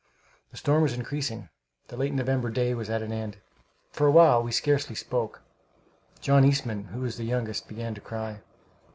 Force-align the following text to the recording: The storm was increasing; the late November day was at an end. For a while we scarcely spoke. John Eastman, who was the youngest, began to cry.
The 0.49 0.57
storm 0.57 0.81
was 0.81 0.93
increasing; 0.95 1.49
the 1.89 1.95
late 1.95 2.11
November 2.11 2.49
day 2.49 2.73
was 2.73 2.89
at 2.89 3.03
an 3.03 3.11
end. 3.11 3.37
For 3.91 4.07
a 4.07 4.11
while 4.11 4.41
we 4.41 4.51
scarcely 4.51 4.95
spoke. 4.95 5.43
John 6.21 6.43
Eastman, 6.43 6.85
who 6.85 7.01
was 7.01 7.17
the 7.17 7.23
youngest, 7.23 7.67
began 7.67 7.93
to 7.93 8.01
cry. 8.01 8.39